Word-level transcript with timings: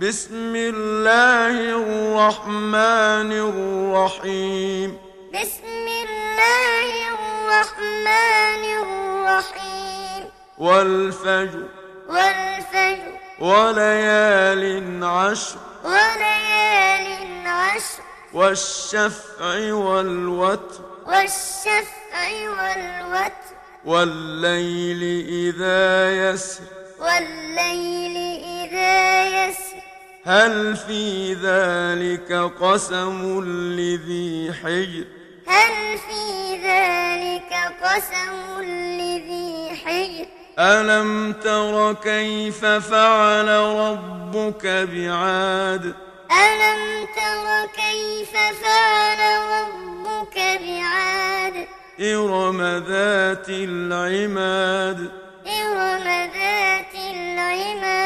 بسم 0.00 0.56
الله 0.56 1.50
الرحمن 1.50 3.32
الرحيم. 3.32 4.98
بسم 5.30 5.86
الله 5.86 7.08
الرحمن 7.08 8.64
الرحيم. 8.82 10.30
والفجر. 10.58 11.68
والفجر. 12.08 13.12
وليال 13.40 15.04
عشر. 15.04 15.56
وليال 15.84 17.46
عشر. 17.46 18.02
والشفع 18.32 19.72
والوتر. 19.72 20.80
والشفع 21.06 22.28
والوتر. 22.30 23.54
والليل 23.84 25.24
إذا 25.28 26.12
يسر. 26.30 26.62
والليل 26.98 28.33
هل 30.26 30.76
في 30.76 31.34
ذلك 31.34 32.32
قسم 32.60 33.40
لذي 33.76 34.52
حجر؟ 34.62 35.04
هل 35.46 35.98
في 35.98 36.56
ذلك 36.64 37.52
قسم 37.82 38.62
لذي 38.62 39.70
حجر؟ 39.84 40.26
ألم 40.58 41.32
تر 41.32 41.92
كيف 41.92 42.64
فعل 42.64 43.48
ربك 43.48 44.66
بعاد؟ 44.66 45.94
ألم 46.32 47.06
تر 47.16 47.66
كيف 47.76 48.32
فعل 48.62 49.20
ربك 49.50 50.36
بعاد؟ 50.36 51.66
إرم 52.00 52.62
ذات 52.88 53.48
العماد. 53.48 55.10
إرم 55.46 56.04
ذات 56.34 56.94
العماد. 56.94 58.03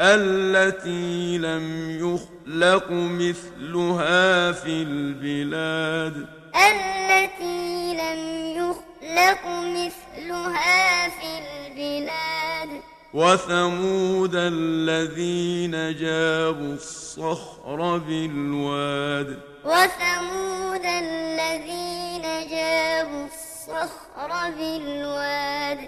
التي 0.00 1.38
لم 1.38 1.90
يخلق 1.90 2.86
مثلها 2.90 4.52
في 4.52 4.82
البلاد. 4.82 6.26
التي 6.54 7.94
لم 7.94 8.20
يخلق 8.56 9.46
مثلها 9.46 11.08
في 11.08 11.30
البلاد. 11.38 12.80
وثمود 13.14 14.34
الذين 14.34 15.70
جابوا 15.96 16.74
الصخر 16.74 17.98
بالواد. 17.98 19.38
وثمود 19.64 20.84
الذين 20.84 22.22
جابوا 22.50 23.26
الصخر 23.26 24.50
بالواد. 24.58 25.78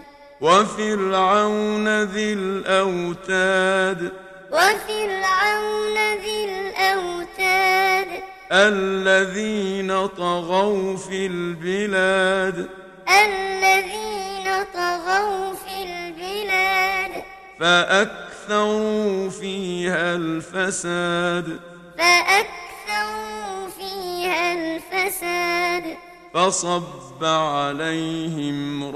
وفرعون 0.40 2.02
ذي 2.02 2.32
الأوتاد. 2.32 4.12
وفرعون 4.50 5.96
ذي 6.20 6.44
الأوتاد. 6.44 8.06
الذين 8.52 10.06
طغوا 10.06 10.96
في 10.96 11.26
البلاد. 11.26 12.68
الذين 13.08 14.64
طغوا 14.74 15.54
في 15.54 15.82
البلاد. 15.82 17.22
فأكثروا 17.60 19.30
فيها 19.30 20.16
الفساد. 20.16 21.60
فأكثروا 21.98 23.68
فيها 23.78 24.52
الفساد. 24.52 25.96
فصب 26.34 27.24
عليهم 27.24 28.90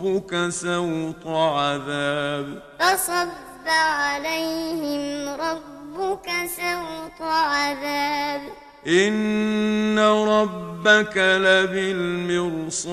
ربك 0.00 0.48
سوط 0.48 1.26
عذاب. 1.26 2.62
فصب 2.80 3.68
عليهم 3.68 5.28
ربك 5.28 6.28
سوط 6.56 7.22
عذاب. 7.22 8.40
إن 8.86 9.98
ربك 9.98 11.16
لبالمرصاد. 11.16 12.84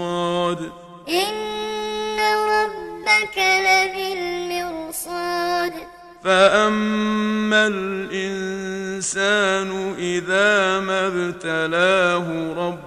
إن 1.09 2.19
ربك 2.50 3.38
لبالمرصاد. 3.38 5.73
فأما 6.23 7.67
الإنسان 7.67 9.69
إذا 10.00 10.79
ما 10.79 11.07
ابتلاه 11.07 12.53
ربه 12.57 12.86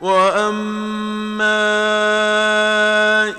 وأما 0.00 1.60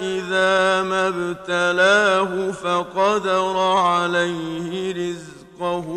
إذا 0.01 0.83
ما 0.83 1.07
ابتلاه 1.07 2.51
فقدر 2.51 3.57
عليه 3.59 4.93
رزقه 4.93 5.89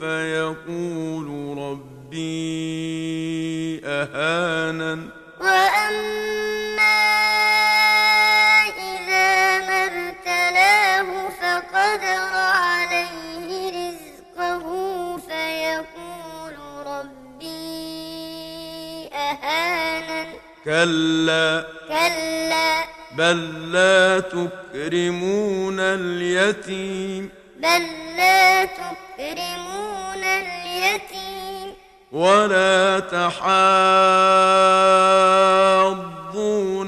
فيقول 0.00 1.58
ربي 1.58 3.00
أهانن 3.84 5.08
وأما 5.40 6.19
كلا. 20.64 21.66
كلا. 21.88 22.84
بل 23.16 23.72
لا 23.72 24.20
تكرمون 24.20 25.80
اليتيم. 25.80 27.30
بل 27.56 27.82
لا 28.16 28.64
تكرمون 28.64 30.24
اليتيم. 30.24 31.74
ولا 32.12 33.00
تحاضون 33.00 33.32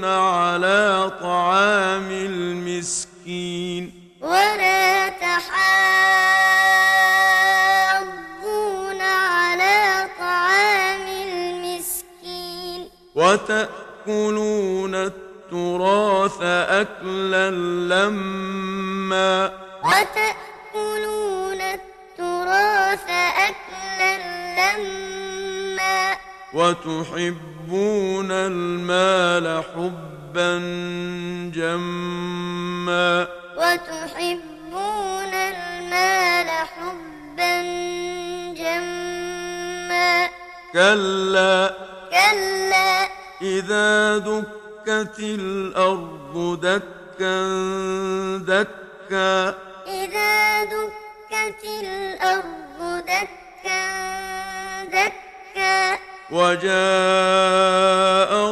على 0.04 1.10
طعام 1.22 2.10
المسكين. 2.10 3.92
ولا 4.20 4.61
وتأكلون 13.32 14.94
التراث 14.94 16.42
أكلا 16.42 17.50
لما 17.90 19.52
وتأكلون 19.84 21.60
التراث 21.60 23.06
أكلا 23.48 24.18
لما 24.58 26.16
وتحبون 26.54 28.30
المال 28.30 29.64
حبا 29.74 30.58
جما 31.54 33.26
وتحبون 33.56 35.34
المال 35.34 36.48
حبا 36.50 37.62
جما 38.56 40.28
كلا 40.72 41.74
كلا 42.10 43.01
إذا 43.42 44.18
دكت 44.18 45.18
الأرض 45.18 46.58
دكا 46.62 46.78
دكا. 48.38 49.54
إذا 49.86 50.64
دكت 50.64 51.64
الأرض 51.64 53.02
دكا 53.02 54.84
دكا. 54.84 55.98
وجاء 56.30 56.72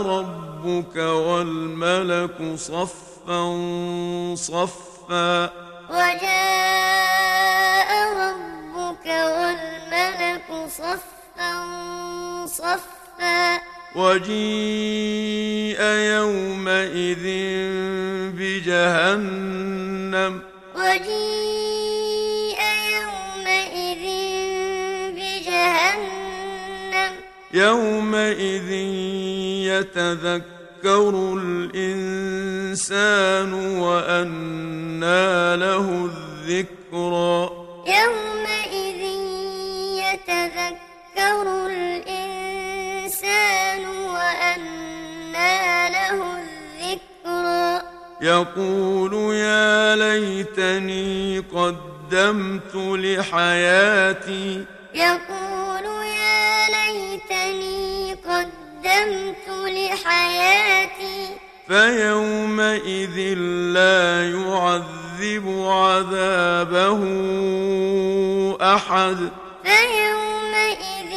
ربك 0.03 0.97
والملك 0.97 2.57
صفا 2.57 3.43
صفا. 4.35 5.51
وجاء 5.91 7.91
ربك 8.23 9.07
والملك 9.07 10.49
صفا 10.69 11.53
صفا. 12.47 13.70
وجيء 13.97 15.83
يومئذ 15.83 17.25
بجهنم. 18.39 20.41
وجيء 20.77 22.61
يومئذ 22.97 24.05
بجهنم. 25.17 27.13
يومئذ 27.55 28.71
يتذكر 29.71 31.13
الإنسان 31.43 33.53
وأنى 33.79 35.57
له 35.57 35.87
الذكرى. 36.11 37.39
يومئذ 37.87 39.03
يتذكر 40.05 41.60
يقول 48.23 49.35
يا 49.35 49.97
ليتني 49.97 51.39
قدمت 51.39 52.75
لحياتي. 52.75 54.65
يقول 54.95 55.85
يا 56.05 56.67
ليتني 56.69 58.15
قدمت 58.15 59.49
لحياتي. 59.49 61.27
فيومئذ 61.69 63.19
لا 63.75 64.31
يعذب 64.31 65.47
عذابه 65.69 67.01
أحد. 68.75 69.31
فيومئذ 69.65 71.13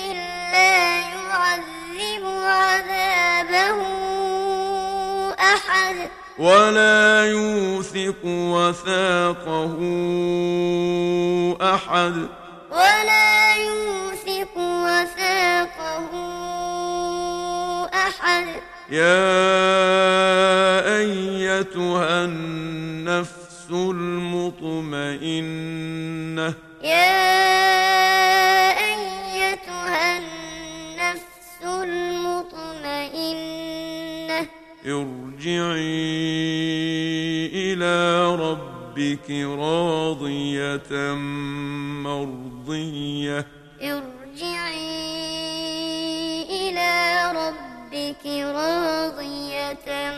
لا 0.53 1.00
يعذب 1.00 2.25
عذابه 2.45 3.79
أحد. 5.39 6.23
ولا 6.39 7.25
يوثق 7.25 8.25
وثاقه 8.25 9.77
أحد 11.62 12.27
ولا 12.71 13.56
يوثق 13.56 14.57
وثاقه 14.57 16.09
أحد 17.94 18.45
يا 18.89 19.24
أيتها 20.97 22.25
النفس 22.25 23.68
المطمئنة 24.81 25.33
يا 26.83 27.32
ارجعي 34.85 35.83
إلى 37.53 38.35
ربك 38.35 39.30
راضية 39.30 41.13
مرضية. 42.03 43.47
ارجعي 43.81 44.94
إلى 46.50 46.91
ربك 47.31 48.25
راضية 48.25 50.13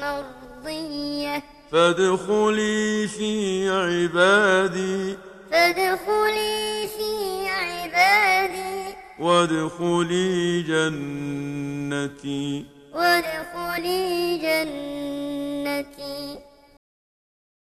مرضية. 0.00 1.42
فادخلي 1.72 3.08
في 3.08 3.68
عبادي. 3.68 5.16
فادخلي 5.50 6.88
في 6.96 7.12
عبادي. 7.48 8.94
وادخلي 9.18 10.62
جنتي. 10.62 12.64
وادخلي 12.94 14.38
جنتي. 14.38 16.38